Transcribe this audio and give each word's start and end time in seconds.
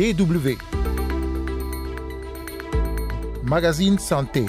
DW. 0.00 0.56
Magazine 3.44 3.98
Santé. 3.98 4.46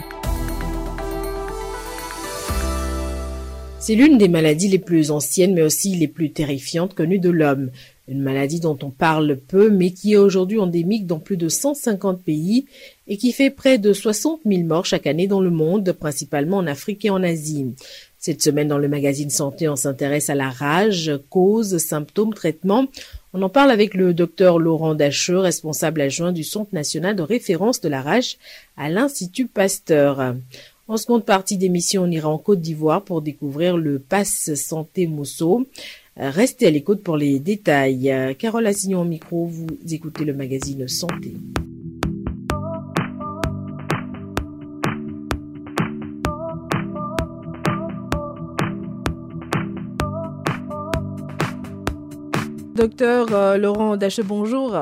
C'est 3.77 3.95
l'une 3.95 4.17
des 4.17 4.29
maladies 4.29 4.69
les 4.69 4.79
plus 4.79 5.11
anciennes 5.11 5.53
mais 5.53 5.61
aussi 5.61 5.93
les 5.95 6.07
plus 6.07 6.31
terrifiantes 6.31 6.93
connues 6.93 7.19
de 7.19 7.29
l'homme. 7.29 7.71
Une 8.07 8.21
maladie 8.21 8.59
dont 8.59 8.77
on 8.81 8.89
parle 8.89 9.37
peu 9.37 9.69
mais 9.69 9.91
qui 9.91 10.13
est 10.13 10.17
aujourd'hui 10.17 10.59
endémique 10.59 11.07
dans 11.07 11.19
plus 11.19 11.37
de 11.37 11.49
150 11.49 12.21
pays 12.23 12.65
et 13.07 13.17
qui 13.17 13.31
fait 13.31 13.49
près 13.49 13.77
de 13.77 13.93
60 13.93 14.41
000 14.45 14.63
morts 14.63 14.85
chaque 14.85 15.07
année 15.07 15.27
dans 15.27 15.41
le 15.41 15.51
monde, 15.51 15.91
principalement 15.93 16.57
en 16.57 16.67
Afrique 16.67 17.05
et 17.05 17.09
en 17.09 17.23
Asie. 17.23 17.67
Cette 18.17 18.43
semaine 18.43 18.67
dans 18.67 18.77
le 18.77 18.87
magazine 18.87 19.29
Santé, 19.29 19.67
on 19.67 19.75
s'intéresse 19.75 20.29
à 20.29 20.35
la 20.35 20.49
rage, 20.49 21.11
causes, 21.29 21.77
symptômes, 21.77 22.33
traitements. 22.33 22.87
On 23.33 23.41
en 23.41 23.49
parle 23.49 23.71
avec 23.71 23.93
le 23.93 24.13
docteur 24.13 24.59
Laurent 24.59 24.93
Dacheux, 24.93 25.39
responsable 25.39 26.01
adjoint 26.01 26.31
du 26.31 26.43
Centre 26.43 26.73
national 26.73 27.15
de 27.15 27.23
référence 27.23 27.81
de 27.81 27.89
la 27.89 28.01
rage 28.01 28.37
à 28.77 28.89
l'Institut 28.89 29.47
Pasteur. 29.47 30.35
En 30.87 30.97
seconde 30.97 31.25
partie 31.25 31.57
d'émission, 31.57 32.03
on 32.03 32.11
ira 32.11 32.29
en 32.29 32.37
Côte 32.37 32.61
d'Ivoire 32.61 33.01
pour 33.01 33.21
découvrir 33.21 33.77
le 33.77 33.97
Pass 33.97 34.53
Santé 34.55 35.07
Mousseau. 35.07 35.65
Restez 36.17 36.67
à 36.67 36.71
l'écoute 36.71 37.03
pour 37.03 37.17
les 37.17 37.39
détails. 37.39 38.35
Carole 38.37 38.67
Assignon 38.67 39.01
au 39.01 39.05
micro, 39.05 39.45
vous 39.45 39.67
écoutez 39.89 40.25
le 40.25 40.33
magazine 40.33 40.87
Santé. 40.87 41.33
Docteur 52.75 53.27
euh, 53.31 53.57
Laurent 53.57 53.95
Dacheux, 53.95 54.23
bonjour. 54.23 54.75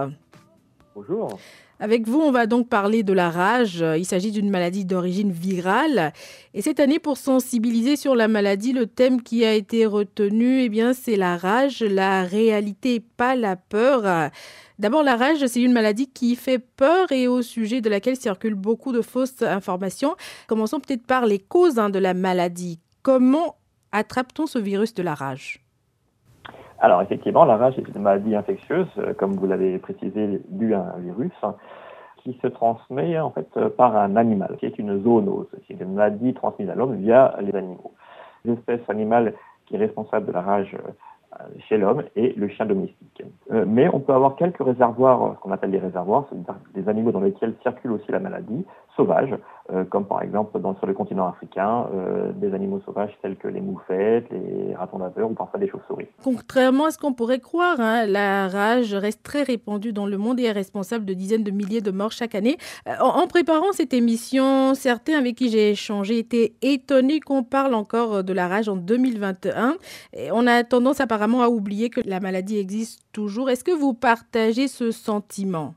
Bonjour. 0.95 1.37
Avec 1.81 2.07
vous, 2.07 2.19
on 2.19 2.31
va 2.31 2.45
donc 2.45 2.67
parler 2.67 3.03
de 3.03 3.13
la 3.13 3.29
rage. 3.29 3.85
Il 3.97 4.05
s'agit 4.05 4.31
d'une 4.31 4.49
maladie 4.49 4.83
d'origine 4.83 5.31
virale. 5.31 6.11
Et 6.53 6.61
cette 6.61 6.81
année, 6.81 6.99
pour 6.99 7.17
sensibiliser 7.17 7.95
sur 7.95 8.15
la 8.15 8.27
maladie, 8.27 8.73
le 8.73 8.85
thème 8.85 9.21
qui 9.21 9.45
a 9.45 9.53
été 9.53 9.85
retenu, 9.85 10.63
eh 10.63 10.67
bien, 10.67 10.93
c'est 10.93 11.15
la 11.15 11.37
rage, 11.37 11.81
la 11.81 12.23
réalité, 12.23 12.99
pas 12.99 13.37
la 13.37 13.55
peur. 13.55 14.29
D'abord, 14.77 15.03
la 15.03 15.15
rage, 15.15 15.45
c'est 15.47 15.61
une 15.61 15.71
maladie 15.71 16.07
qui 16.07 16.35
fait 16.35 16.59
peur 16.59 17.13
et 17.13 17.29
au 17.29 17.41
sujet 17.41 17.79
de 17.79 17.89
laquelle 17.89 18.17
circulent 18.17 18.55
beaucoup 18.55 18.91
de 18.91 19.01
fausses 19.01 19.41
informations. 19.41 20.15
Commençons 20.47 20.81
peut-être 20.81 21.05
par 21.05 21.25
les 21.25 21.39
causes 21.39 21.79
hein, 21.79 21.89
de 21.89 21.99
la 21.99 22.13
maladie. 22.13 22.79
Comment 23.03 23.55
attrape-t-on 23.93 24.47
ce 24.47 24.59
virus 24.59 24.93
de 24.93 25.03
la 25.03 25.15
rage? 25.15 25.68
Alors 26.81 27.01
effectivement, 27.01 27.45
la 27.45 27.57
rage 27.57 27.77
est 27.77 27.87
une 27.87 28.01
maladie 28.01 28.35
infectieuse, 28.35 28.87
euh, 28.97 29.13
comme 29.13 29.33
vous 29.33 29.47
l'avez 29.47 29.77
précisé, 29.79 30.41
due 30.47 30.73
à 30.73 30.93
un 30.95 30.99
virus 30.99 31.31
hein, 31.43 31.55
qui 32.17 32.37
se 32.41 32.47
transmet 32.47 33.19
en 33.19 33.31
fait 33.31 33.47
euh, 33.57 33.69
par 33.69 33.95
un 33.97 34.15
animal, 34.15 34.55
qui 34.59 34.65
est 34.65 34.79
une 34.79 35.01
zoonose. 35.03 35.47
C'est 35.67 35.79
une 35.79 35.93
maladie 35.93 36.33
transmise 36.33 36.69
à 36.69 36.75
l'homme 36.75 36.95
via 36.95 37.35
les 37.41 37.53
animaux. 37.55 37.93
L'espèce 38.45 38.81
animale 38.87 39.33
qui 39.65 39.75
est 39.75 39.79
responsable 39.79 40.27
de 40.27 40.31
la 40.31 40.41
rage 40.41 40.75
euh, 40.75 40.91
chez 41.67 41.77
l'homme 41.77 42.03
et 42.15 42.33
le 42.33 42.47
chien 42.49 42.65
domestique. 42.65 43.23
mais 43.67 43.87
on 43.93 43.99
peut 43.99 44.13
avoir 44.13 44.35
quelques 44.35 44.63
réservoirs, 44.63 45.35
ce 45.35 45.41
qu'on 45.41 45.51
appelle 45.51 45.71
des 45.71 45.79
réservoirs, 45.79 46.25
c'est-à-dire 46.29 46.55
des 46.73 46.89
animaux 46.89 47.11
dans 47.11 47.21
lesquels 47.21 47.53
circule 47.63 47.91
aussi 47.91 48.11
la 48.11 48.19
maladie, 48.19 48.65
sauvages, 48.99 49.35
euh, 49.71 49.85
comme 49.85 50.05
par 50.05 50.21
exemple 50.21 50.59
dans, 50.59 50.75
sur 50.75 50.87
le 50.87 50.93
continent 50.93 51.27
africain, 51.27 51.87
euh, 51.93 52.31
des 52.33 52.53
animaux 52.53 52.81
sauvages 52.85 53.11
tels 53.21 53.37
que 53.37 53.47
les 53.47 53.61
moufettes, 53.61 54.25
les 54.31 54.75
ratons 54.75 54.97
laveurs 54.97 55.31
ou 55.31 55.35
parfois 55.35 55.59
des 55.59 55.69
chauves-souris. 55.69 56.07
Contrairement 56.23 56.85
à 56.85 56.91
ce 56.91 56.97
qu'on 56.97 57.13
pourrait 57.13 57.39
croire, 57.39 57.79
hein, 57.79 58.05
la 58.05 58.47
rage 58.47 58.93
reste 58.93 59.23
très 59.23 59.43
répandue 59.43 59.93
dans 59.93 60.07
le 60.07 60.17
monde 60.17 60.39
et 60.39 60.45
est 60.45 60.51
responsable 60.51 61.05
de 61.05 61.13
dizaines 61.13 61.43
de 61.43 61.51
milliers 61.51 61.81
de 61.81 61.91
morts 61.91 62.11
chaque 62.11 62.35
année. 62.35 62.57
Euh, 62.87 62.93
en, 62.99 63.27
préparant 63.27 63.71
cette 63.71 63.93
émission, 63.93 64.73
certains 64.73 65.17
avec 65.17 65.35
qui 65.35 65.49
j'ai 65.49 65.71
échangé 65.71 66.17
étaient 66.17 66.53
étonnés 66.61 67.19
qu'on 67.19 67.43
parle 67.43 67.75
encore 67.75 68.23
de 68.23 68.33
la 68.33 68.47
rage 68.47 68.69
en 68.69 68.75
2021. 68.75 69.75
Et 70.13 70.31
on 70.31 70.47
a 70.47 70.63
tendance 70.63 70.99
apparemment 71.19 71.43
à 71.43 71.49
oublier 71.49 71.89
que 71.89 71.99
la 72.05 72.21
maladie 72.21 72.59
existe 72.59 73.01
toujours. 73.11 73.49
Est-ce 73.49 73.65
que 73.65 73.77
vous 73.77 73.93
partagez 73.93 74.69
ce 74.69 74.91
sentiment? 74.91 75.73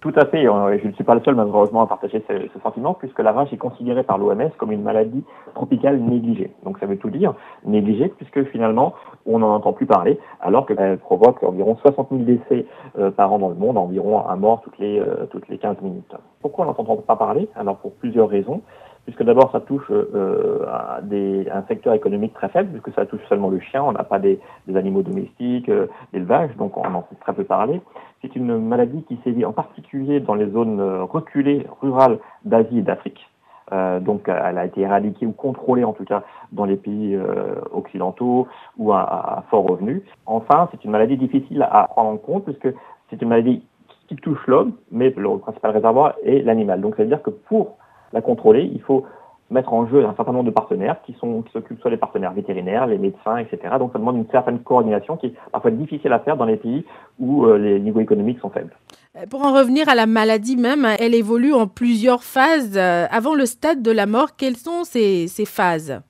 Tout 0.00 0.12
à 0.16 0.26
fait. 0.26 0.42
Je 0.42 0.88
ne 0.88 0.92
suis 0.94 1.04
pas 1.04 1.14
le 1.14 1.20
seul, 1.20 1.36
malheureusement, 1.36 1.82
à 1.82 1.86
partager 1.86 2.20
ce, 2.26 2.58
sentiment, 2.60 2.94
puisque 2.94 3.20
la 3.20 3.30
rage 3.30 3.52
est 3.52 3.58
considérée 3.58 4.02
par 4.02 4.18
l'OMS 4.18 4.50
comme 4.58 4.72
une 4.72 4.82
maladie 4.82 5.22
tropicale 5.54 6.00
négligée. 6.00 6.50
Donc 6.64 6.80
ça 6.80 6.86
veut 6.86 6.96
tout 6.96 7.10
dire, 7.10 7.34
négligée, 7.64 8.08
puisque 8.08 8.42
finalement, 8.50 8.94
on 9.24 9.38
n'en 9.38 9.54
entend 9.54 9.72
plus 9.72 9.86
parler, 9.86 10.18
alors 10.40 10.66
qu'elle 10.66 10.98
provoque 10.98 11.40
environ 11.44 11.76
60 11.76 12.08
000 12.10 12.22
décès 12.22 12.66
euh, 12.98 13.12
par 13.12 13.32
an 13.32 13.38
dans 13.38 13.50
le 13.50 13.54
monde, 13.54 13.78
environ 13.78 14.26
un 14.26 14.36
mort 14.36 14.62
toutes 14.62 14.78
les, 14.78 14.98
euh, 14.98 15.26
toutes 15.30 15.48
les 15.48 15.58
15 15.58 15.80
minutes. 15.80 16.12
Pourquoi 16.40 16.64
on 16.64 16.68
n'entend 16.68 16.96
pas 16.96 17.16
parler? 17.16 17.48
Alors 17.54 17.76
pour 17.76 17.92
plusieurs 17.92 18.28
raisons 18.28 18.62
puisque 19.04 19.22
d'abord 19.22 19.50
ça 19.52 19.60
touche 19.60 19.90
euh, 19.90 20.64
à, 20.68 21.00
des, 21.02 21.48
un 21.52 21.62
secteur 21.62 21.94
économique 21.94 22.34
très 22.34 22.48
faible, 22.48 22.70
puisque 22.70 22.94
ça 22.96 23.06
touche 23.06 23.20
seulement 23.28 23.48
le 23.48 23.60
chien, 23.60 23.82
on 23.82 23.92
n'a 23.92 24.04
pas 24.04 24.18
des, 24.18 24.38
des, 24.66 24.76
animaux 24.76 25.02
domestiques, 25.02 25.68
euh, 25.68 25.86
d'élevage, 26.12 26.56
donc 26.56 26.76
on 26.76 26.94
en 26.94 27.02
fait 27.02 27.16
très 27.20 27.32
peu 27.32 27.44
parler. 27.44 27.80
C'est 28.22 28.36
une 28.36 28.58
maladie 28.58 29.02
qui 29.04 29.18
sévit 29.24 29.44
en 29.44 29.52
particulier 29.52 30.20
dans 30.20 30.34
les 30.34 30.48
zones 30.50 30.80
euh, 30.80 31.04
reculées 31.04 31.66
rurales 31.80 32.18
d'Asie 32.44 32.78
et 32.78 32.82
d'Afrique. 32.82 33.26
Euh, 33.72 34.00
donc 34.00 34.28
elle 34.28 34.58
a 34.58 34.64
été 34.64 34.80
éradiquée 34.80 35.26
ou 35.26 35.32
contrôlée 35.32 35.84
en 35.84 35.92
tout 35.92 36.04
cas 36.04 36.24
dans 36.50 36.64
les 36.64 36.76
pays 36.76 37.14
euh, 37.14 37.54
occidentaux 37.70 38.48
ou 38.78 38.92
à, 38.92 39.02
à, 39.02 39.42
fort 39.48 39.64
revenu. 39.64 40.02
Enfin, 40.26 40.68
c'est 40.72 40.84
une 40.84 40.90
maladie 40.90 41.16
difficile 41.16 41.62
à 41.70 41.84
prendre 41.84 42.10
en 42.10 42.16
compte 42.16 42.44
puisque 42.44 42.74
c'est 43.08 43.22
une 43.22 43.28
maladie 43.28 43.62
qui 44.08 44.16
touche 44.16 44.44
l'homme, 44.48 44.72
mais 44.90 45.14
le 45.16 45.38
principal 45.38 45.70
réservoir 45.70 46.14
est 46.24 46.42
l'animal. 46.42 46.80
Donc 46.80 46.96
ça 46.96 47.02
veut 47.02 47.08
dire 47.08 47.22
que 47.22 47.30
pour 47.30 47.76
la 48.12 48.20
contrôler, 48.20 48.70
il 48.72 48.80
faut 48.82 49.04
mettre 49.50 49.72
en 49.72 49.86
jeu 49.86 50.04
un 50.04 50.14
certain 50.14 50.32
nombre 50.32 50.44
de 50.44 50.50
partenaires 50.50 51.00
qui 51.04 51.12
sont 51.14 51.42
qui 51.42 51.52
s'occupent 51.52 51.80
soit 51.80 51.90
des 51.90 51.96
partenaires 51.96 52.32
vétérinaires, 52.32 52.86
les 52.86 52.98
médecins, 52.98 53.36
etc. 53.38 53.74
Donc 53.78 53.92
ça 53.92 53.98
demande 53.98 54.16
une 54.16 54.30
certaine 54.30 54.60
coordination 54.60 55.16
qui 55.16 55.26
est 55.26 55.34
parfois 55.50 55.72
difficile 55.72 56.12
à 56.12 56.20
faire 56.20 56.36
dans 56.36 56.44
les 56.44 56.56
pays 56.56 56.84
où 57.18 57.44
euh, 57.46 57.58
les 57.58 57.80
niveaux 57.80 58.00
économiques 58.00 58.38
sont 58.38 58.50
faibles. 58.50 58.74
Euh, 59.16 59.26
pour 59.28 59.44
en 59.44 59.52
revenir 59.52 59.88
à 59.88 59.94
la 59.96 60.06
maladie 60.06 60.56
même, 60.56 60.86
elle 61.00 61.14
évolue 61.14 61.52
en 61.52 61.66
plusieurs 61.66 62.22
phases. 62.22 62.76
Euh, 62.76 63.06
avant 63.10 63.34
le 63.34 63.44
stade 63.44 63.82
de 63.82 63.90
la 63.90 64.06
mort, 64.06 64.36
quelles 64.36 64.56
sont 64.56 64.84
ces, 64.84 65.26
ces 65.26 65.44
phases? 65.44 66.00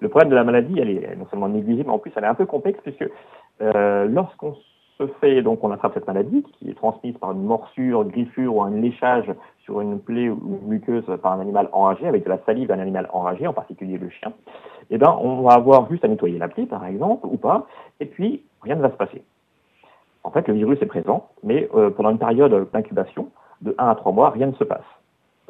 Le 0.00 0.08
problème 0.08 0.30
de 0.30 0.36
la 0.36 0.44
maladie, 0.44 0.78
elle 0.78 0.90
est 0.90 1.16
non 1.16 1.26
seulement 1.30 1.48
négligée, 1.48 1.82
mais 1.82 1.90
en 1.90 1.98
plus 1.98 2.12
elle 2.14 2.24
est 2.24 2.28
un 2.28 2.34
peu 2.34 2.46
complexe 2.46 2.78
puisque 2.82 3.08
euh, 3.62 4.06
lorsqu'on 4.06 4.56
se 4.98 5.06
fait, 5.20 5.42
donc 5.42 5.64
on 5.64 5.70
attrape 5.70 5.94
cette 5.94 6.06
maladie 6.06 6.42
qui 6.42 6.70
est 6.70 6.74
transmise 6.74 7.16
par 7.18 7.32
une 7.32 7.42
morsure, 7.42 8.04
griffure 8.04 8.56
ou 8.56 8.62
un 8.62 8.70
léchage 8.70 9.32
sur 9.64 9.80
une 9.80 9.98
plaie 9.98 10.28
ou 10.28 10.58
une 10.62 10.68
muqueuse 10.68 11.04
par 11.22 11.32
un 11.32 11.40
animal 11.40 11.68
enragé, 11.72 12.06
avec 12.06 12.24
de 12.24 12.28
la 12.28 12.38
salive 12.44 12.68
d'un 12.68 12.78
animal 12.78 13.08
enragé, 13.12 13.46
en 13.46 13.52
particulier 13.52 13.98
le 13.98 14.08
chien, 14.08 14.32
eh 14.90 14.98
ben, 14.98 15.16
on 15.20 15.42
va 15.42 15.54
avoir 15.54 15.88
juste 15.90 16.04
à 16.04 16.08
nettoyer 16.08 16.38
la 16.38 16.48
plaie, 16.48 16.66
par 16.66 16.84
exemple, 16.86 17.26
ou 17.26 17.36
pas, 17.36 17.66
et 18.00 18.06
puis 18.06 18.42
rien 18.62 18.76
ne 18.76 18.82
va 18.82 18.90
se 18.90 18.96
passer. 18.96 19.22
En 20.22 20.30
fait, 20.30 20.46
le 20.48 20.54
virus 20.54 20.80
est 20.80 20.86
présent, 20.86 21.28
mais 21.42 21.68
euh, 21.74 21.90
pendant 21.90 22.10
une 22.10 22.18
période 22.18 22.70
d'incubation, 22.72 23.28
de 23.60 23.74
1 23.78 23.88
à 23.88 23.94
3 23.94 24.12
mois, 24.12 24.30
rien 24.30 24.46
ne 24.46 24.52
se 24.52 24.64
passe. 24.64 24.84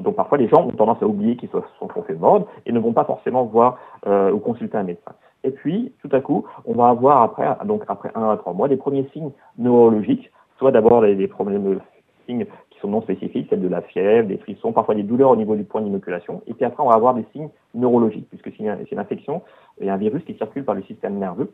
Donc 0.01 0.17
parfois, 0.17 0.39
les 0.39 0.49
gens 0.49 0.67
ont 0.67 0.73
tendance 0.73 1.03
à 1.03 1.07
oublier 1.07 1.37
qu'ils 1.37 1.51
se 1.51 1.59
sont 1.79 1.89
fait 1.89 2.15
mordre 2.15 2.47
et 2.67 2.73
ne 2.73 2.81
vont 2.81 2.93
pas 2.93 3.05
forcément 3.05 3.45
voir 3.45 3.79
euh, 4.07 4.33
ou 4.33 4.39
consulter 4.39 4.77
un 4.77 4.83
médecin. 4.83 5.13
Et 5.45 5.51
puis, 5.51 5.93
tout 6.01 6.09
à 6.11 6.21
coup, 6.21 6.47
on 6.65 6.73
va 6.73 6.89
avoir 6.89 7.23
après, 7.23 7.47
donc 7.67 7.85
après 7.87 8.11
1 8.15 8.31
à 8.31 8.37
3 8.39 8.55
mois, 8.55 8.67
des 8.67 8.79
premiers 8.79 9.09
signes 9.13 9.31
neurologiques, 9.59 10.31
soit 10.59 10.73
d'abord 10.73 11.03
des 11.03 11.29
problèmes 11.29 11.79
signes 12.27 12.47
qui 12.71 12.81
sont 12.81 12.89
non 12.89 13.03
spécifiques, 13.03 13.51
tels 13.51 13.61
de 13.61 13.69
la 13.69 13.83
fièvre, 13.83 14.27
des 14.27 14.39
frissons, 14.39 14.73
parfois 14.73 14.95
des 14.95 15.03
douleurs 15.03 15.31
au 15.31 15.37
niveau 15.37 15.55
du 15.55 15.65
point 15.65 15.83
d'inoculation. 15.83 16.43
Et 16.47 16.55
puis 16.55 16.65
après, 16.65 16.83
on 16.83 16.89
va 16.89 16.95
avoir 16.95 17.15
des 17.15 17.27
signes 17.33 17.51
neurologiques, 17.75 18.29
puisque 18.31 18.57
c'est 18.57 18.65
une 18.91 18.99
infection 18.99 19.43
et 19.81 19.91
un 19.91 19.99
virus 19.99 20.25
qui 20.25 20.35
circule 20.35 20.65
par 20.65 20.75
le 20.75 20.83
système 20.85 21.19
nerveux, 21.19 21.53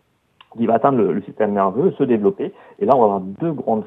qui 0.56 0.66
va 0.66 0.74
atteindre 0.74 0.98
le, 0.98 1.22
système 1.22 1.52
nerveux, 1.52 1.90
se 1.92 2.04
développer. 2.04 2.52
Et 2.78 2.84
là, 2.84 2.94
on 2.94 3.00
va 3.00 3.04
avoir 3.04 3.20
deux 3.20 3.52
grandes 3.52 3.84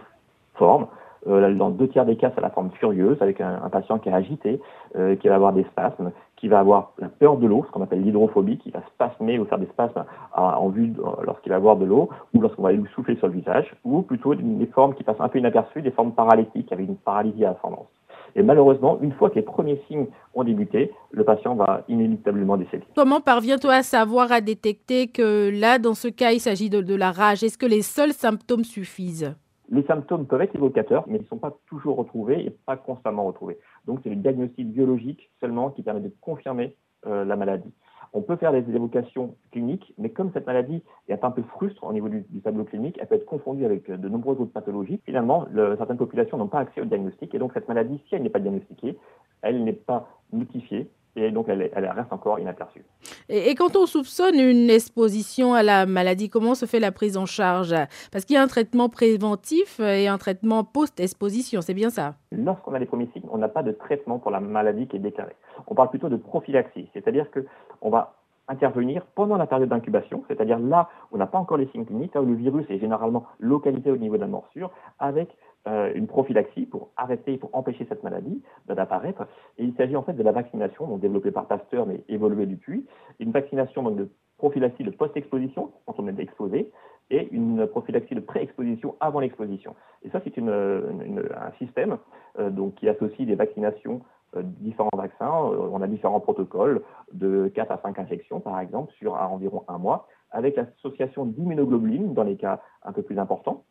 formes. 0.55 0.87
Euh, 1.27 1.53
dans 1.53 1.69
deux 1.69 1.87
tiers 1.87 2.05
des 2.05 2.17
cas, 2.17 2.31
c'est 2.35 2.41
la 2.41 2.49
forme 2.49 2.71
furieuse, 2.71 3.21
avec 3.21 3.39
un, 3.39 3.61
un 3.63 3.69
patient 3.69 3.99
qui 3.99 4.09
est 4.09 4.13
agité, 4.13 4.59
euh, 4.97 5.15
qui 5.15 5.29
va 5.29 5.35
avoir 5.35 5.53
des 5.53 5.63
spasmes, 5.63 6.11
qui 6.43 6.49
va 6.49 6.59
avoir 6.59 6.91
la 6.99 7.07
peur 7.07 7.37
de 7.37 7.47
l'eau, 7.47 7.63
ce 7.65 7.71
qu'on 7.71 7.81
appelle 7.81 8.01
l'hydrophobie, 8.01 8.57
qui 8.57 8.69
va 8.69 8.81
spasmer 8.93 9.39
ou 9.39 9.45
faire 9.45 9.59
des 9.59 9.65
spasmes 9.67 10.03
en 10.33 10.67
vue 10.67 10.93
lorsqu'il 11.25 11.51
va 11.51 11.55
avoir 11.55 11.77
de 11.77 11.85
l'eau, 11.85 12.09
ou 12.33 12.41
lorsqu'on 12.41 12.63
va 12.63 12.73
lui 12.73 12.83
souffler 12.93 13.15
sur 13.15 13.27
le 13.27 13.33
visage, 13.33 13.73
ou 13.85 14.01
plutôt 14.01 14.35
des 14.35 14.65
formes 14.65 14.93
qui 14.93 15.05
passent 15.05 15.21
un 15.21 15.29
peu 15.29 15.39
inaperçues, 15.39 15.81
des 15.81 15.91
formes 15.91 16.11
paralytiques, 16.11 16.69
avec 16.73 16.89
une 16.89 16.97
paralysie 16.97 17.45
à 17.45 17.51
ascendance. 17.51 17.87
Et 18.35 18.43
malheureusement, 18.43 18.97
une 19.01 19.13
fois 19.13 19.29
que 19.29 19.35
les 19.35 19.41
premiers 19.41 19.81
signes 19.87 20.07
ont 20.33 20.43
débuté, 20.43 20.91
le 21.11 21.23
patient 21.23 21.55
va 21.55 21.83
inéluctablement 21.87 22.57
décéder. 22.57 22.83
Comment 22.93 23.21
parvient-on 23.21 23.69
à 23.69 23.81
savoir, 23.81 24.29
à 24.33 24.41
détecter 24.41 25.07
que 25.07 25.49
là, 25.49 25.79
dans 25.79 25.93
ce 25.93 26.09
cas, 26.09 26.31
il 26.31 26.41
s'agit 26.41 26.69
de 26.69 26.95
la 26.95 27.13
rage? 27.13 27.41
Est-ce 27.43 27.57
que 27.57 27.65
les 27.65 27.83
seuls 27.83 28.11
symptômes 28.11 28.65
suffisent? 28.65 29.33
Les 29.69 29.83
symptômes 29.83 30.27
peuvent 30.27 30.41
être 30.41 30.55
évocateurs, 30.55 31.05
mais 31.07 31.17
ils 31.17 31.23
ne 31.23 31.27
sont 31.27 31.37
pas 31.37 31.55
toujours 31.67 31.97
retrouvés 31.97 32.45
et 32.45 32.49
pas 32.49 32.77
constamment 32.77 33.25
retrouvés. 33.25 33.57
Donc 33.85 33.99
c'est 34.03 34.09
le 34.09 34.15
diagnostic 34.17 34.71
biologique 34.71 35.31
seulement 35.39 35.69
qui 35.69 35.83
permet 35.83 36.01
de 36.01 36.11
confirmer 36.21 36.75
la 37.05 37.35
maladie. 37.35 37.73
On 38.15 38.21
peut 38.21 38.35
faire 38.35 38.51
des 38.51 38.63
évocations 38.75 39.35
cliniques, 39.51 39.93
mais 39.97 40.09
comme 40.11 40.31
cette 40.33 40.45
maladie 40.45 40.83
est 41.07 41.23
un 41.23 41.31
peu 41.31 41.41
frustre 41.41 41.83
au 41.83 41.91
niveau 41.91 42.09
du, 42.09 42.23
tableau 42.43 42.63
clinique, 42.63 42.97
elle 43.01 43.07
peut 43.07 43.15
être 43.15 43.25
confondue 43.25 43.65
avec 43.65 43.89
de 43.89 44.07
nombreuses 44.07 44.39
autres 44.39 44.53
pathologies. 44.53 45.01
Finalement, 45.03 45.47
certaines 45.77 45.97
populations 45.97 46.37
n'ont 46.37 46.47
pas 46.47 46.59
accès 46.59 46.79
au 46.79 46.85
diagnostic, 46.85 47.33
et 47.33 47.39
donc 47.39 47.53
cette 47.53 47.67
maladie, 47.67 47.99
si 48.07 48.13
elle 48.13 48.21
n'est 48.21 48.29
pas 48.29 48.39
diagnostiquée, 48.39 48.99
elle 49.41 49.63
n'est 49.63 49.73
pas 49.73 50.07
notifiée, 50.31 50.91
et 51.15 51.31
donc 51.31 51.47
elle, 51.47 51.71
reste 51.73 52.11
encore 52.11 52.39
inaperçue. 52.39 52.83
Et, 53.29 53.53
quand 53.55 53.75
on 53.75 53.85
soupçonne 53.85 54.39
une 54.39 54.69
exposition 54.69 55.53
à 55.53 55.63
la 55.63 55.85
maladie, 55.85 56.29
comment 56.29 56.55
se 56.55 56.65
fait 56.65 56.79
la 56.79 56.91
prise 56.91 57.17
en 57.17 57.25
charge? 57.25 57.75
Parce 58.11 58.25
qu'il 58.25 58.35
y 58.35 58.37
a 58.37 58.41
un 58.41 58.47
traitement 58.47 58.89
préventif 58.89 59.79
et 59.79 60.07
un 60.07 60.17
traitement 60.17 60.63
post-exposition, 60.63 61.61
c'est 61.61 61.73
bien 61.73 61.89
ça? 61.89 62.15
Lorsqu'on 62.31 62.73
a 62.73 62.79
les 62.79 62.85
premiers 62.85 63.09
signes, 63.13 63.27
on 63.31 63.37
n'a 63.37 63.49
pas 63.49 63.63
de 63.63 63.71
traitement 63.71 64.19
pour 64.19 64.31
la 64.31 64.39
maladie 64.39 64.87
qui 64.87 64.97
est 64.97 64.99
déclarée. 64.99 65.35
On 65.67 65.75
parle 65.75 65.89
plutôt 65.89 66.09
de 66.09 66.17
prophylaxie, 66.17 66.89
c'est-à-dire 66.93 67.27
qu'on 67.31 67.89
va 67.89 68.15
intervenir 68.47 69.05
pendant 69.15 69.37
la 69.37 69.47
période 69.47 69.69
d'incubation, 69.69 70.23
c'est-à-dire 70.27 70.59
là 70.59 70.89
où 71.11 71.15
on 71.15 71.17
n'a 71.17 71.27
pas 71.27 71.37
encore 71.37 71.57
les 71.57 71.67
signes 71.67 71.85
cliniques, 71.85 72.13
là 72.13 72.21
où 72.21 72.25
le 72.25 72.35
virus 72.35 72.65
est 72.69 72.79
généralement 72.79 73.25
localisé 73.39 73.89
au 73.89 73.97
niveau 73.97 74.15
de 74.15 74.21
la 74.21 74.27
morsure, 74.27 74.71
avec 74.99 75.29
une 75.65 76.07
prophylaxie 76.07 76.65
pour 76.65 76.89
arrêter, 76.97 77.37
pour 77.37 77.49
empêcher 77.53 77.85
cette 77.87 78.03
maladie 78.03 78.41
d'apparaître. 78.67 79.27
Et 79.57 79.63
il 79.63 79.73
s'agit 79.75 79.95
en 79.95 80.03
fait 80.03 80.13
de 80.13 80.23
la 80.23 80.33
vaccination, 80.33 80.87
donc 80.87 80.99
développée 80.99 81.31
par 81.31 81.47
Pasteur 81.47 81.85
mais 81.85 82.03
évoluée 82.09 82.45
depuis, 82.45 82.85
une 83.19 83.31
vaccination 83.31 83.83
donc, 83.83 83.95
de 83.95 84.09
prophylaxie 84.37 84.83
de 84.83 84.91
post-exposition, 84.91 85.71
quand 85.85 85.95
on 85.99 86.07
est 86.09 86.19
exposé, 86.19 86.69
et 87.09 87.29
une 87.31 87.67
prophylaxie 87.67 88.15
de 88.15 88.19
pré-exposition 88.19 88.95
avant 88.99 89.19
l'exposition. 89.19 89.75
Et 90.03 90.09
ça, 90.09 90.19
c'est 90.23 90.35
une, 90.35 90.49
un 90.49 91.51
système 91.59 91.97
euh, 92.39 92.49
donc, 92.49 92.75
qui 92.75 92.89
associe 92.89 93.27
des 93.27 93.35
vaccinations 93.35 94.01
euh, 94.35 94.41
différents 94.43 94.89
vaccins. 94.97 95.31
on 95.31 95.81
a 95.81 95.87
différents 95.87 96.19
protocoles 96.19 96.81
de 97.13 97.51
4 97.55 97.71
à 97.71 97.79
5 97.83 97.99
injections, 97.99 98.39
par 98.39 98.59
exemple, 98.59 98.91
sur 98.93 99.13
environ 99.13 99.63
un 99.67 99.77
mois, 99.77 100.07
avec 100.31 100.55
l'association 100.55 101.25
d'immunoglobulines 101.25 102.13
dans 102.13 102.23
les 102.23 102.35
cas 102.35 102.59
un 102.83 102.91
peu 102.91 103.01
plus 103.01 103.19
importants 103.19 103.63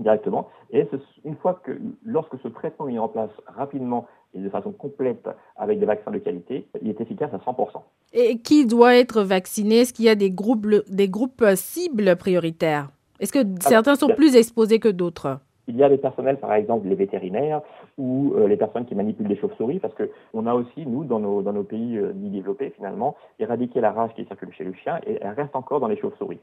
directement. 0.00 0.48
Et 0.72 0.86
une 1.24 1.36
fois 1.36 1.60
que, 1.64 1.72
lorsque 2.04 2.38
ce 2.42 2.48
traitement 2.48 2.88
est 2.88 2.92
mis 2.92 2.98
en 2.98 3.08
place 3.08 3.30
rapidement 3.46 4.06
et 4.34 4.38
de 4.38 4.48
façon 4.48 4.72
complète 4.72 5.28
avec 5.56 5.78
des 5.78 5.86
vaccins 5.86 6.10
de 6.10 6.18
qualité, 6.18 6.66
il 6.82 6.88
est 6.88 7.00
efficace 7.00 7.30
à 7.32 7.38
100%. 7.38 7.82
Et 8.12 8.38
qui 8.38 8.66
doit 8.66 8.96
être 8.96 9.22
vacciné? 9.22 9.80
Est-ce 9.80 9.92
qu'il 9.92 10.04
y 10.04 10.08
a 10.08 10.14
des 10.14 10.30
groupes, 10.30 10.66
des 10.88 11.08
groupes 11.08 11.44
cibles 11.54 12.16
prioritaires? 12.16 12.90
Est-ce 13.20 13.32
que 13.32 13.46
certains 13.60 13.96
sont 13.96 14.08
plus 14.08 14.34
exposés 14.36 14.78
que 14.78 14.88
d'autres? 14.88 15.40
Il 15.68 15.76
y 15.76 15.84
a 15.84 15.88
des 15.88 15.98
personnels, 15.98 16.38
par 16.38 16.52
exemple 16.54 16.88
les 16.88 16.96
vétérinaires 16.96 17.60
ou 17.96 18.32
euh, 18.34 18.48
les 18.48 18.56
personnes 18.56 18.86
qui 18.86 18.96
manipulent 18.96 19.28
des 19.28 19.36
chauves-souris, 19.36 19.78
parce 19.78 19.94
qu'on 19.94 20.46
a 20.46 20.54
aussi, 20.54 20.84
nous, 20.84 21.04
dans 21.04 21.20
nos, 21.20 21.42
dans 21.42 21.52
nos 21.52 21.62
pays 21.62 21.96
euh, 21.96 22.12
développés, 22.14 22.72
finalement, 22.74 23.14
éradiqué 23.38 23.80
la 23.80 23.92
rage 23.92 24.10
qui 24.16 24.24
circule 24.24 24.52
chez 24.52 24.64
le 24.64 24.72
chien 24.72 24.98
et 25.06 25.18
elle 25.20 25.34
reste 25.34 25.54
encore 25.54 25.78
dans 25.78 25.86
les 25.86 25.96
chauves-souris. 25.96 26.40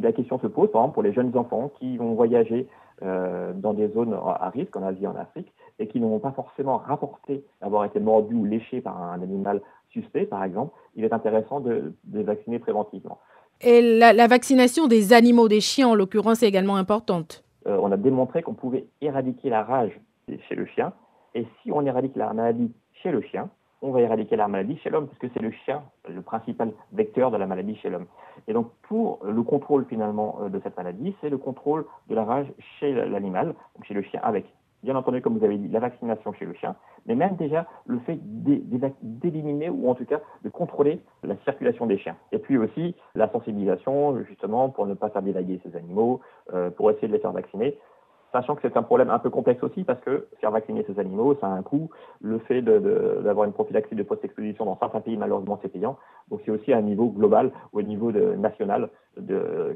La 0.00 0.12
question 0.12 0.38
se 0.38 0.46
pose, 0.46 0.70
par 0.70 0.82
exemple, 0.82 0.94
pour 0.94 1.02
les 1.02 1.12
jeunes 1.12 1.36
enfants 1.36 1.72
qui 1.80 1.96
vont 1.96 2.14
voyager 2.14 2.68
euh, 3.02 3.52
dans 3.54 3.72
des 3.72 3.88
zones 3.88 4.14
à 4.14 4.50
risque, 4.50 4.76
en 4.76 4.82
Asie, 4.82 5.06
en 5.06 5.16
Afrique, 5.16 5.52
et 5.78 5.88
qui 5.88 6.00
n'ont 6.00 6.18
pas 6.18 6.32
forcément 6.32 6.76
rapporté 6.76 7.44
avoir 7.60 7.84
été 7.84 8.00
mordus 8.00 8.34
ou 8.34 8.44
léchés 8.44 8.80
par 8.80 9.02
un 9.02 9.22
animal 9.22 9.62
suspect, 9.90 10.26
par 10.26 10.44
exemple, 10.44 10.74
il 10.94 11.04
est 11.04 11.12
intéressant 11.12 11.60
de, 11.60 11.94
les 12.12 12.22
vacciner 12.22 12.58
préventivement. 12.58 13.18
Et 13.62 13.98
la, 13.98 14.26
vaccination 14.26 14.86
des 14.86 15.12
animaux, 15.12 15.48
des 15.48 15.60
chiens 15.60 15.88
en 15.88 15.94
l'occurrence, 15.94 16.42
est 16.42 16.48
également 16.48 16.76
importante. 16.76 17.44
Euh, 17.66 17.78
on 17.80 17.92
a 17.92 17.96
démontré 17.96 18.42
qu'on 18.42 18.54
pouvait 18.54 18.86
éradiquer 19.00 19.50
la 19.50 19.64
rage 19.64 19.98
chez 20.48 20.54
le 20.54 20.66
chien, 20.66 20.92
et 21.34 21.46
si 21.62 21.72
on 21.72 21.84
éradique 21.84 22.16
la 22.16 22.32
maladie 22.32 22.72
chez 23.02 23.10
le 23.10 23.20
chien, 23.22 23.50
on 23.82 23.92
va 23.92 24.00
éradiquer 24.00 24.36
la 24.36 24.48
maladie 24.48 24.76
chez 24.78 24.90
l'homme, 24.90 25.08
puisque 25.08 25.32
c'est 25.32 25.42
le 25.42 25.50
chien 25.50 25.82
le 26.08 26.22
principal 26.22 26.72
vecteur 26.92 27.30
de 27.30 27.36
la 27.36 27.46
maladie 27.46 27.76
chez 27.76 27.90
l'homme. 27.90 28.06
Et 28.48 28.52
donc, 28.52 28.70
pour 28.82 29.20
le 29.24 29.42
contrôle 29.42 29.86
finalement 29.86 30.38
euh, 30.42 30.48
de 30.48 30.60
cette 30.62 30.76
maladie, 30.76 31.14
c'est 31.20 31.30
le 31.30 31.38
contrôle 31.38 31.84
de 32.08 32.14
la 32.14 32.24
rage 32.24 32.46
chez 32.78 32.92
l'animal, 32.92 33.54
chez 33.82 33.94
le 33.94 34.02
chien, 34.02 34.20
avec, 34.22 34.46
bien 34.82 34.96
entendu, 34.96 35.20
comme 35.20 35.38
vous 35.38 35.44
avez 35.44 35.56
dit, 35.56 35.68
la 35.68 35.80
vaccination 35.80 36.32
chez 36.32 36.44
le 36.44 36.54
chien, 36.54 36.76
mais 37.06 37.14
même 37.14 37.36
déjà 37.36 37.66
le 37.86 37.98
fait 38.00 38.18
d'éliminer 38.22 39.70
ou 39.70 39.88
en 39.88 39.94
tout 39.94 40.04
cas 40.04 40.20
de 40.44 40.48
contrôler 40.48 41.00
la 41.22 41.36
circulation 41.44 41.86
des 41.86 41.98
chiens. 41.98 42.16
Et 42.32 42.38
puis 42.38 42.58
aussi 42.58 42.94
la 43.14 43.30
sensibilisation, 43.30 44.22
justement, 44.24 44.68
pour 44.68 44.86
ne 44.86 44.94
pas 44.94 45.10
faire 45.10 45.22
délaguer 45.22 45.60
ces 45.64 45.76
animaux, 45.76 46.20
euh, 46.52 46.70
pour 46.70 46.90
essayer 46.90 47.08
de 47.08 47.12
les 47.12 47.18
faire 47.18 47.32
vacciner 47.32 47.78
sachant 48.32 48.54
que 48.54 48.62
c'est 48.62 48.76
un 48.76 48.82
problème 48.82 49.10
un 49.10 49.18
peu 49.18 49.30
complexe 49.30 49.62
aussi 49.62 49.84
parce 49.84 50.00
que 50.00 50.28
faire 50.40 50.50
vacciner 50.50 50.84
ces 50.86 50.98
animaux, 50.98 51.36
ça 51.40 51.46
a 51.46 51.50
un 51.50 51.62
coût. 51.62 51.90
Le 52.20 52.38
fait 52.40 52.62
d'avoir 52.62 53.46
une 53.46 53.52
prophylaxie 53.52 53.94
de 53.94 54.02
post-exposition 54.02 54.64
dans 54.64 54.78
certains 54.78 55.00
pays, 55.00 55.16
malheureusement, 55.16 55.58
c'est 55.62 55.68
payant. 55.68 55.98
Donc 56.30 56.40
c'est 56.44 56.50
aussi 56.50 56.72
à 56.72 56.78
un 56.78 56.82
niveau 56.82 57.08
global 57.08 57.50
ou 57.72 57.78
au 57.78 57.82
niveau 57.82 58.12
national 58.12 58.90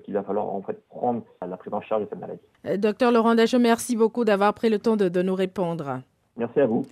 qu'il 0.05 0.15
va 0.15 0.23
falloir 0.23 0.47
en 0.47 0.63
fait 0.63 0.81
prendre 0.89 1.23
la 1.47 1.57
prise 1.57 1.75
en 1.75 1.81
charge 1.81 2.03
de 2.05 2.09
cette 2.09 2.21
maladie. 2.21 2.41
Euh, 2.67 2.77
docteur 2.77 3.13
Laurent 3.13 3.35
Dachau, 3.35 3.59
merci 3.59 3.97
beaucoup 3.97 4.25
d'avoir 4.25 4.55
pris 4.55 4.71
le 4.71 4.79
temps 4.79 4.97
de, 4.97 5.09
de 5.09 5.23
nous 5.23 5.35
répondre. 5.35 6.01
Merci 6.37 6.61
à 6.61 6.67
vous. 6.67 6.87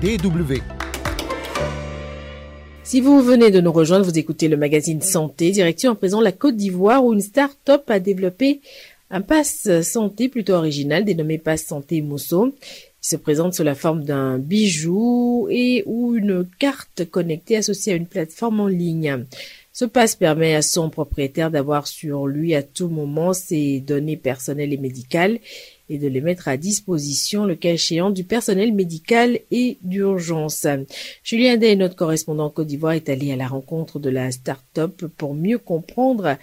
DW 0.00 0.87
si 2.88 3.02
vous 3.02 3.20
venez 3.20 3.50
de 3.50 3.60
nous 3.60 3.70
rejoindre, 3.70 4.06
vous 4.06 4.18
écoutez 4.18 4.48
le 4.48 4.56
magazine 4.56 5.02
Santé, 5.02 5.50
direction 5.50 5.90
en 5.90 5.94
présent 5.94 6.22
la 6.22 6.32
Côte 6.32 6.56
d'Ivoire 6.56 7.04
où 7.04 7.12
une 7.12 7.20
start-up 7.20 7.82
a 7.90 8.00
développé 8.00 8.62
un 9.10 9.20
pass 9.20 9.68
santé 9.82 10.30
plutôt 10.30 10.54
original 10.54 11.04
dénommé 11.04 11.36
Pass 11.36 11.66
Santé 11.66 12.00
Mousso. 12.00 12.46
Il 12.46 13.06
se 13.06 13.16
présente 13.16 13.52
sous 13.52 13.62
la 13.62 13.74
forme 13.74 14.04
d'un 14.04 14.38
bijou 14.38 15.48
et 15.50 15.82
ou 15.84 16.16
une 16.16 16.48
carte 16.58 17.04
connectée 17.10 17.58
associée 17.58 17.92
à 17.92 17.96
une 17.96 18.06
plateforme 18.06 18.60
en 18.60 18.68
ligne. 18.68 19.26
Ce 19.74 19.84
pass 19.84 20.16
permet 20.16 20.54
à 20.54 20.62
son 20.62 20.88
propriétaire 20.88 21.50
d'avoir 21.50 21.86
sur 21.86 22.26
lui 22.26 22.54
à 22.54 22.62
tout 22.62 22.88
moment 22.88 23.34
ses 23.34 23.80
données 23.80 24.16
personnelles 24.16 24.72
et 24.72 24.78
médicales 24.78 25.40
et 25.88 25.98
de 25.98 26.08
les 26.08 26.20
mettre 26.20 26.48
à 26.48 26.56
disposition, 26.56 27.44
le 27.44 27.54
cas 27.54 27.72
échéant, 27.72 28.10
du 28.10 28.24
personnel 28.24 28.72
médical 28.72 29.40
et 29.50 29.78
d'urgence. 29.82 30.66
Julien 31.22 31.56
Day, 31.56 31.76
notre 31.76 31.96
correspondant 31.96 32.46
en 32.46 32.50
Côte 32.50 32.66
d'Ivoire, 32.66 32.92
est 32.92 33.08
allé 33.08 33.32
à 33.32 33.36
la 33.36 33.46
rencontre 33.46 33.98
de 33.98 34.10
la 34.10 34.30
start-up 34.30 35.04
pour 35.16 35.34
mieux 35.34 35.58
comprendre 35.58 36.36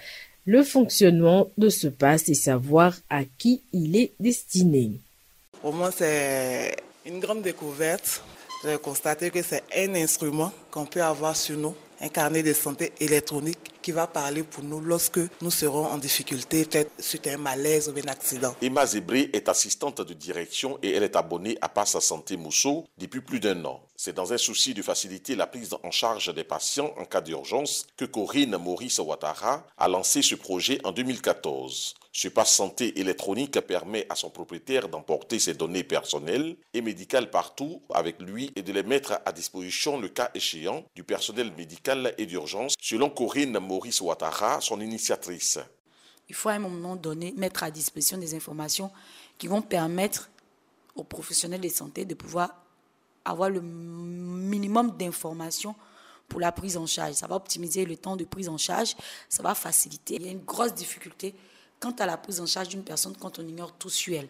le 0.46 0.64
fonctionnement 0.64 1.50
de 1.58 1.70
ce 1.70 1.88
pass 1.88 2.30
et 2.30 2.36
savoir 2.36 2.96
à 3.10 3.24
qui 3.38 3.62
il 3.74 3.96
est 3.96 4.12
destiné. 4.20 4.92
Pour 5.62 5.74
moi, 5.74 5.92
c'est 5.92 6.76
une 7.06 7.20
grande 7.20 7.42
découverte. 7.42 8.24
J'ai 8.64 8.78
constaté 8.78 9.32
que 9.32 9.42
c'est 9.42 9.64
un 9.76 9.96
instrument 9.96 10.52
qu'on 10.72 10.86
peut 10.86 11.02
avoir 11.02 11.36
sur 11.36 11.58
nous 11.58 11.76
un 12.02 12.10
carnet 12.10 12.44
de 12.44 12.54
santé 12.54 12.94
électronique 13.00 13.60
qui 13.82 13.92
va 13.92 14.08
parler 14.08 14.44
pour 14.44 14.64
nous 14.64 14.80
lorsque 14.80 15.20
nous 15.42 15.52
serons 15.52 15.86
en 15.86 15.98
difficulté, 15.98 16.66
peut-être 16.66 16.92
suite 17.00 17.28
à 17.28 17.34
un 17.34 17.38
malaise 17.38 17.90
ou 17.90 18.00
un 18.00 18.10
accident. 18.10 18.56
Emma 18.62 18.86
Zébré 18.86 19.30
est 19.34 19.48
assistante 19.48 20.02
de 20.02 20.14
direction 20.14 20.80
et 20.82 20.92
elle 20.92 21.04
est 21.04 21.16
abonnée 21.16 21.58
à 21.62 21.70
Passe 21.70 22.00
Santé 22.00 22.38
Mousseau 22.38 22.86
depuis 22.98 23.22
plus 23.22 23.40
d'un 23.40 23.64
an. 23.66 23.82
C'est 23.96 24.16
dans 24.16 24.34
un 24.34 24.38
souci 24.38 24.74
de 24.74 24.82
faciliter 24.82 25.36
la 25.36 25.48
prise 25.48 25.76
en 25.84 25.92
charge 25.92 26.34
des 26.34 26.44
patients 26.44 26.94
en 26.98 27.06
cas 27.06 27.22
d'urgence 27.22 27.86
que 27.96 28.06
Corinne 28.06 28.58
Maurice 28.58 29.00
Ouattara 29.00 29.66
a 29.78 29.88
lancé 29.88 30.22
ce 30.22 30.36
projet 30.36 30.80
en 30.84 30.92
2014. 30.92 31.96
Ce 32.18 32.30
passe 32.30 32.54
santé 32.54 32.98
électronique 32.98 33.60
permet 33.60 34.06
à 34.10 34.16
son 34.16 34.30
propriétaire 34.30 34.88
d'emporter 34.88 35.38
ses 35.38 35.54
données 35.54 35.84
personnelles 35.84 36.56
et 36.74 36.80
médicales 36.80 37.30
partout 37.30 37.82
avec 37.94 38.22
lui 38.22 38.54
et 38.56 38.62
de 38.62 38.72
les 38.72 38.84
mettre 38.84 39.20
à 39.26 39.34
disposition 39.34 40.00
le 40.00 40.08
cas 40.08 40.32
échéant 40.34 40.86
du 40.96 41.04
personnel 41.04 41.52
médical 41.58 42.16
et 42.18 42.26
d'urgence, 42.26 42.76
selon 42.80 43.10
Corinne 43.10 43.60
Maurice 43.60 44.00
Ouattara, 44.00 44.62
son 44.62 44.80
initiatrice. 44.80 45.60
Il 46.30 46.36
faut 46.36 46.48
à 46.48 46.54
un 46.54 46.60
moment 46.60 46.96
donné 46.96 47.34
mettre 47.36 47.64
à 47.64 47.70
disposition 47.70 48.18
des 48.18 48.34
informations 48.34 48.92
qui 49.38 49.48
vont 49.48 49.62
permettre 49.62 50.30
aux 50.96 51.04
professionnels 51.04 51.60
de 51.60 51.68
santé 51.68 52.06
de 52.06 52.14
pouvoir 52.14 52.64
avoir 53.26 53.50
le 53.50 53.60
minimum 53.60 54.96
d'informations 54.96 55.76
pour 56.30 56.40
la 56.40 56.54
prise 56.54 56.78
en 56.78 56.86
charge. 56.86 57.16
Ça 57.16 57.28
va 57.28 57.36
optimiser 57.36 57.84
le 57.84 57.98
temps 57.98 58.16
de 58.16 58.24
prise 58.24 58.48
en 58.48 58.58
charge, 58.58 58.96
ça 59.28 59.44
va 59.44 59.54
faciliter. 59.54 60.16
Il 60.16 60.26
y 60.26 60.30
a 60.30 60.32
une 60.32 60.46
grosse 60.46 60.74
difficulté 60.74 61.36
quant 61.86 62.04
à 62.04 62.08
la 62.08 62.18
prise 62.18 62.42
en 62.42 62.48
charge 62.48 62.70
d'une 62.70 62.84
personne 62.84 63.16
quand 63.16 63.38
on 63.38 63.48
ignore 63.48 63.72
tout 63.74 63.92
sur 63.92 64.18
elle. 64.18 64.28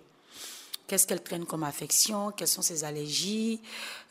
Qu'est-ce 0.87 1.07
qu'elle 1.07 1.23
traîne 1.23 1.45
comme 1.45 1.63
affection 1.63 2.31
Quelles 2.31 2.49
sont 2.49 2.61
ses 2.61 2.83
allergies 2.83 3.61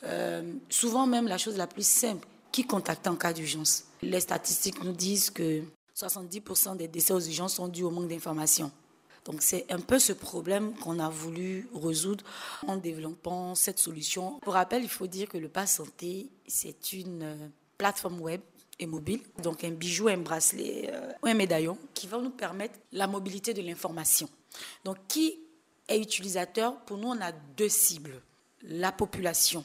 euh, 0.04 0.54
Souvent 0.70 1.06
même 1.06 1.28
la 1.28 1.36
chose 1.36 1.58
la 1.58 1.66
plus 1.66 1.86
simple, 1.86 2.26
qui 2.50 2.64
contacter 2.64 3.10
en 3.10 3.16
cas 3.16 3.34
d'urgence? 3.34 3.84
Les 4.00 4.20
statistiques 4.20 4.82
nous 4.82 4.92
disent 4.92 5.28
que 5.28 5.62
70% 5.94 6.78
des 6.78 6.88
décès 6.88 7.12
aux 7.12 7.20
urgences 7.20 7.56
sont 7.56 7.68
dus 7.68 7.82
au 7.82 7.90
manque 7.90 8.08
d'information. 8.08 8.72
Donc 9.26 9.42
c'est 9.42 9.70
un 9.70 9.80
peu 9.80 9.98
ce 9.98 10.14
problème 10.14 10.74
qu'on 10.76 10.98
a 10.98 11.10
voulu 11.10 11.68
résoudre 11.74 12.24
en 12.66 12.78
développant 12.78 13.54
cette 13.54 13.78
solution. 13.78 14.38
Pour 14.40 14.54
rappel, 14.54 14.82
il 14.82 14.88
faut 14.88 15.06
dire 15.06 15.28
que 15.28 15.36
le 15.36 15.50
Pass 15.50 15.74
Santé, 15.74 16.30
c'est 16.46 16.94
une 16.94 17.22
euh, 17.22 17.48
plateforme 17.76 18.22
web 18.22 18.40
et 18.78 18.86
mobile, 18.86 19.20
donc 19.42 19.64
un 19.64 19.70
bijou, 19.70 20.08
un 20.08 20.18
bracelet 20.18 20.90
euh, 20.92 21.12
ou 21.22 21.26
un 21.26 21.34
médaillon 21.34 21.78
qui 21.94 22.06
va 22.06 22.18
nous 22.18 22.30
permettre 22.30 22.78
la 22.92 23.06
mobilité 23.06 23.54
de 23.54 23.62
l'information. 23.62 24.28
Donc 24.84 24.96
qui 25.08 25.38
est 25.88 25.98
utilisateur? 25.98 26.80
Pour 26.84 26.96
nous, 26.96 27.08
on 27.08 27.20
a 27.20 27.32
deux 27.32 27.68
cibles. 27.68 28.20
La 28.62 28.92
population 28.92 29.64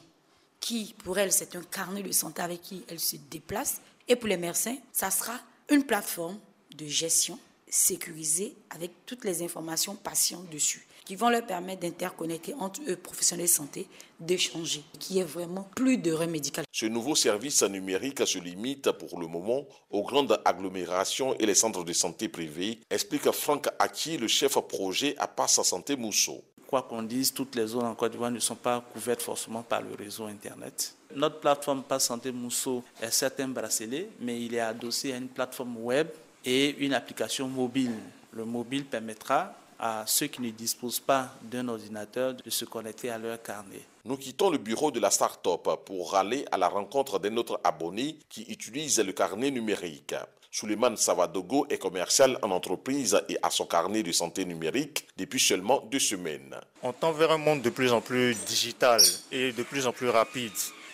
qui, 0.60 0.94
pour 1.04 1.18
elle, 1.18 1.32
c'est 1.32 1.56
un 1.56 1.64
carnet 1.64 2.04
de 2.04 2.12
santé 2.12 2.42
avec 2.42 2.62
qui 2.62 2.84
elle 2.88 3.00
se 3.00 3.16
déplace. 3.16 3.82
Et 4.08 4.16
pour 4.16 4.28
les 4.28 4.38
médecins, 4.38 4.78
ça 4.92 5.10
sera 5.10 5.40
une 5.70 5.84
plateforme 5.84 6.40
de 6.76 6.86
gestion 6.86 7.40
sécurisée 7.68 8.56
avec 8.70 8.92
toutes 9.06 9.24
les 9.24 9.44
informations 9.44 9.96
patients 9.96 10.44
dessus 10.52 10.86
qui 11.10 11.16
vont 11.16 11.30
leur 11.30 11.44
permettre 11.44 11.82
d'interconnecter 11.82 12.54
entre 12.60 12.82
eux, 12.88 12.96
professionnels 12.96 13.48
de 13.48 13.52
santé, 13.52 13.88
d'échanger, 14.20 14.84
qui 15.00 15.18
est 15.18 15.24
vraiment 15.24 15.68
plus 15.76 15.98
de 15.98 16.14
médical. 16.26 16.66
Ce 16.72 16.86
nouveau 16.86 17.16
service 17.16 17.64
numérique 17.64 18.28
se 18.28 18.38
limite 18.38 18.92
pour 18.92 19.20
le 19.20 19.26
moment 19.26 19.66
aux 19.90 20.04
grandes 20.04 20.40
agglomérations 20.46 21.36
et 21.40 21.48
les 21.48 21.56
centres 21.56 21.84
de 21.84 21.94
santé 21.94 22.30
privés, 22.30 22.80
explique 22.92 23.32
Franck 23.32 23.70
Aki, 23.80 24.20
le 24.20 24.28
chef 24.28 24.60
projet 24.68 25.16
à 25.18 25.28
Passe 25.28 25.60
Santé 25.64 25.96
Mousseau. 25.96 26.44
Quoi 26.68 26.84
qu'on 26.84 27.02
dise, 27.02 27.34
toutes 27.34 27.56
les 27.56 27.66
zones 27.66 27.88
en 27.88 27.96
Côte 27.96 28.12
d'Ivoire 28.12 28.30
ne 28.30 28.38
sont 28.38 28.54
pas 28.54 28.80
couvertes 28.94 29.24
forcément 29.24 29.64
par 29.64 29.82
le 29.82 29.96
réseau 29.98 30.26
Internet. 30.26 30.94
Notre 31.16 31.40
plateforme 31.40 31.82
Passe 31.82 32.06
Santé 32.06 32.32
Mousseau 32.32 32.84
est 33.02 33.10
certes 33.10 33.40
un 33.40 33.48
bracelet, 33.48 34.10
mais 34.20 34.40
il 34.40 34.54
est 34.54 34.60
adossé 34.60 35.12
à 35.14 35.18
une 35.18 35.30
plateforme 35.30 35.76
web 35.78 36.10
et 36.46 36.76
une 36.78 36.94
application 36.94 37.48
mobile. 37.48 37.96
Le 38.32 38.46
mobile 38.46 38.86
permettra 38.86 39.56
à 39.80 40.04
ceux 40.06 40.28
qui 40.28 40.42
ne 40.42 40.50
disposent 40.50 41.00
pas 41.00 41.30
d'un 41.42 41.68
ordinateur 41.70 42.34
de 42.34 42.50
se 42.50 42.66
connecter 42.66 43.10
à 43.10 43.18
leur 43.18 43.42
carnet. 43.42 43.82
Nous 44.06 44.18
quittons 44.18 44.50
le 44.50 44.58
bureau 44.58 44.92
de 44.92 45.00
la 45.00 45.10
start-up 45.10 45.68
pour 45.86 46.16
aller 46.16 46.46
à 46.52 46.58
la 46.58 46.68
rencontre 46.68 47.20
d'un 47.20 47.36
autre 47.38 47.60
abonné 47.64 48.18
qui 48.30 48.44
utilise 48.44 49.00
le 49.00 49.14
carnet 49.14 49.52
numérique. 49.52 50.16
Suleiman 50.52 50.96
Savadogo 50.96 51.68
est 51.70 51.78
commercial 51.78 52.40
en 52.42 52.50
entreprise 52.50 53.22
et 53.30 53.38
a 53.44 53.52
son 53.52 53.66
carnet 53.66 54.02
de 54.02 54.12
santé 54.12 54.46
numérique 54.46 55.08
depuis 55.16 55.40
seulement 55.40 55.82
deux 55.92 56.00
semaines. 56.00 56.56
On 56.82 56.92
tend 56.92 57.12
vers 57.12 57.32
un 57.32 57.38
monde 57.38 57.62
de 57.62 57.70
plus 57.70 57.92
en 57.92 58.02
plus 58.02 58.36
digital 58.46 59.00
et 59.32 59.52
de 59.52 59.64
plus 59.64 59.86
en 59.86 59.94
plus 59.94 60.10
rapide. 60.10 60.52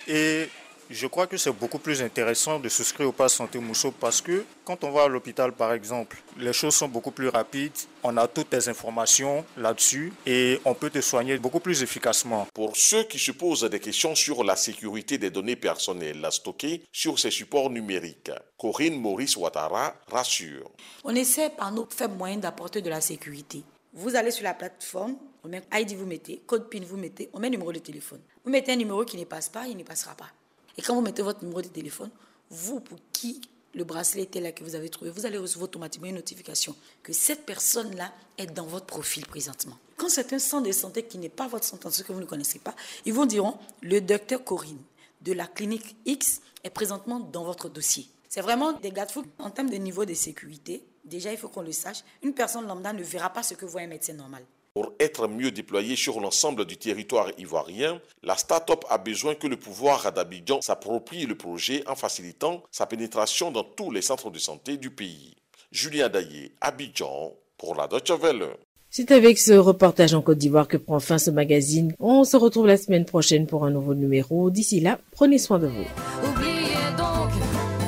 Et 0.08 0.50
je 0.90 1.08
crois 1.08 1.28
que 1.28 1.38
c'est 1.38 1.52
beaucoup 1.52 1.80
plus 1.80 2.02
intéressant 2.02 2.60
de 2.60 2.70
souscrire 2.70 3.08
au 3.08 3.12
Pass 3.12 3.34
Santé 3.34 3.60
Mousseau 3.60 3.92
parce 3.92 4.22
que 4.22 4.46
quand 4.64 4.84
on 4.84 4.92
va 4.92 5.04
à 5.04 5.08
l'hôpital, 5.08 5.52
par 5.52 5.74
exemple, 5.74 6.22
les 6.38 6.54
choses 6.54 6.76
sont 6.76 6.88
beaucoup 6.88 7.12
plus 7.12 7.30
rapides. 7.30 7.72
On 8.04 8.18
a 8.18 8.28
toutes 8.28 8.54
les 8.54 8.70
informations 8.70 9.46
là-dessus 9.58 10.14
et 10.26 10.60
on 10.66 10.74
peut 10.74 10.90
te 10.90 11.02
soigner 11.02 11.38
beaucoup 11.38 11.60
plus 11.60 11.82
efficacement. 11.82 12.48
Pour 12.54 12.78
ceux 12.78 13.04
qui 13.04 13.20
se 13.20 13.32
posent 13.32 13.64
des 13.64 13.80
questions 13.80 14.16
sur 14.16 14.44
la 14.44 14.56
sécurité 14.56 15.18
des 15.18 15.30
données 15.30 15.56
personnelles 15.56 16.26
stockées 16.32 16.84
sur 16.92 17.20
ces 17.20 17.32
supports 17.32 17.70
numériques, 17.70 18.32
Corinne 18.58 19.00
Maurice 19.00 19.38
Ouattara 19.38 19.96
rassure. 20.12 20.72
On 21.04 21.16
essaie 21.16 21.50
par 21.50 21.72
nos 21.72 21.88
faibles 21.90 22.16
moyens 22.16 22.42
d'apporter 22.42 22.82
de 22.82 22.90
la 22.90 23.02
sécurité. 23.02 23.64
Vous 23.94 24.16
allez 24.16 24.32
sur 24.32 24.44
la 24.44 24.54
plateforme, 24.54 25.16
on 25.44 25.48
met 25.48 25.64
ID, 25.74 25.96
vous 25.96 26.06
mettez, 26.06 26.42
code 26.46 26.70
PIN, 26.70 26.82
vous 26.86 26.98
mettez, 26.98 27.30
on 27.34 27.40
met 27.40 27.50
numéro 27.50 27.72
de 27.72 27.80
téléphone. 27.80 28.20
Vous 28.44 28.52
mettez 28.52 28.74
un 28.74 28.76
numéro 28.76 29.06
qui 29.06 29.18
ne 29.18 29.24
passe 29.24 29.48
pas, 29.48 29.68
il 29.68 29.78
ne 29.78 29.84
passera 29.84 30.16
pas. 30.16 30.30
Et 30.78 30.82
quand 30.82 30.96
vous 30.96 31.02
mettez 31.02 31.22
votre 31.22 31.44
numéro 31.44 31.62
de 31.62 31.68
téléphone, 31.68 32.10
vous, 32.50 32.80
pour 32.80 33.00
qui 33.12 33.42
le 33.74 33.84
bracelet 33.84 34.24
était 34.24 34.40
là 34.40 34.52
que 34.52 34.64
vous 34.64 34.76
avez 34.76 34.90
trouvé, 34.90 35.12
vous 35.12 35.26
allez 35.26 35.38
recevoir 35.38 35.66
automatiquement 35.66 36.08
une 36.08 36.16
notification 36.16 36.76
que 37.04 37.12
cette 37.14 37.46
personne-là 37.46 38.14
est 38.38 38.48
dans 38.48 38.66
votre 38.66 38.86
profil 38.86 39.26
présentement. 39.26 39.78
Quand 39.98 40.10
c'est 40.10 40.32
un 40.34 40.40
centre 40.40 40.68
de 40.68 40.72
santé 40.72 41.04
qui 41.04 41.18
n'est 41.18 41.30
pas 41.30 41.48
votre 41.48 41.66
centre 41.66 41.90
de 41.90 41.94
santé 41.94 42.08
que 42.08 42.14
vous 42.14 42.22
ne 42.22 42.26
connaissez 42.26 42.60
pas, 42.60 42.76
ils 43.06 43.14
vous 43.14 43.26
diront 43.26 43.58
le 43.82 44.00
docteur 44.00 44.44
Corinne 44.44 44.82
de 45.22 45.34
la 45.34 45.48
clinique 45.48 45.96
X 46.06 46.42
est 46.64 46.70
présentement 46.70 47.20
dans 47.20 47.44
votre 47.44 47.70
dossier. 47.70 48.08
C'est 48.30 48.42
vraiment 48.42 48.74
des 48.74 48.92
gars 48.92 49.08
En 49.40 49.50
termes 49.50 49.70
de 49.70 49.78
niveau 49.78 50.06
de 50.06 50.14
sécurité, 50.14 50.86
déjà, 51.04 51.32
il 51.32 51.38
faut 51.38 51.48
qu'on 51.48 51.62
le 51.62 51.72
sache. 51.72 52.04
Une 52.22 52.34
personne 52.34 52.68
lambda 52.68 52.94
ne 52.94 53.04
verra 53.04 53.30
pas 53.30 53.44
ce 53.44 53.54
que 53.54 53.66
voit 53.66 53.82
un 53.82 53.88
médecin 53.88 54.14
normal. 54.14 54.44
Pour 54.76 54.92
être 55.00 55.30
mieux 55.30 55.52
déployée 55.52 55.96
sur 55.96 56.20
l'ensemble 56.20 56.66
du 56.66 56.76
territoire 56.76 57.32
ivoirien, 57.38 58.02
la 58.24 58.36
start-up 58.36 58.84
a 58.90 58.98
besoin 58.98 59.34
que 59.34 59.48
le 59.48 59.56
pouvoir 59.56 60.12
d'Abidjan 60.12 60.60
s'approprie 60.60 61.26
le 61.26 61.36
projet 61.36 61.82
en 61.88 61.96
facilitant 61.96 62.62
sa 62.72 62.86
pénétration 62.86 63.52
dans 63.52 63.64
tous 63.64 63.90
les 63.90 64.02
centres 64.02 64.30
de 64.32 64.38
santé 64.38 64.76
du 64.76 64.90
pays. 64.90 65.38
Julien 65.72 66.10
Daillé, 66.10 66.52
Abidjan, 66.60 67.32
pour 67.58 67.76
la 67.76 67.88
Deutsche 67.88 68.12
Welle. 68.22 68.50
C'est 68.90 69.12
avec 69.12 69.38
ce 69.38 69.54
reportage 69.54 70.14
en 70.14 70.22
Côte 70.22 70.40
d'Ivoire 70.40 70.68
que 70.68 70.76
prend 70.76 71.00
fin 71.00 71.20
ce 71.20 71.32
magazine. 71.32 71.96
On 72.00 72.26
se 72.26 72.36
retrouve 72.36 72.68
la 72.68 72.76
semaine 72.76 73.06
prochaine 73.06 73.48
pour 73.48 73.64
un 73.64 73.72
nouveau 73.72 73.96
numéro. 73.96 74.50
D'ici 74.50 74.82
là, 74.82 75.00
prenez 75.12 75.38
soin 75.38 75.58
de 75.58 75.68
vous. 75.68 75.86
Oubliez 76.30 76.76
donc 76.98 77.32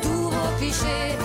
vos 0.03 0.57
clichés. 0.57 1.17